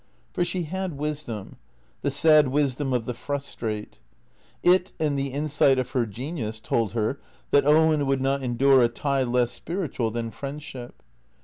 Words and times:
For 0.33 0.43
she 0.43 0.63
had 0.63 0.97
wisdom, 0.97 1.57
the 2.01 2.09
sad 2.09 2.47
wisdom 2.47 2.91
of 2.91 3.05
the 3.05 3.13
frustrate; 3.13 3.99
it, 4.63 4.93
and 4.99 5.15
the 5.15 5.27
insight 5.27 5.77
of 5.77 5.91
her 5.91 6.07
genius, 6.07 6.59
told 6.59 6.93
her 6.93 7.19
that 7.51 7.67
Owen 7.67 8.07
would 8.07 8.19
not 8.19 8.41
endure 8.41 8.81
a 8.81 8.89
tie 8.89 9.21
less 9.21 9.51
spiritual 9.51 10.09
than 10.09 10.31
friend 10.31 10.59
ship. 10.59 11.03